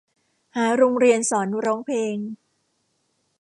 [0.55, 2.17] หาโรงเรียนสอนร้องเพลง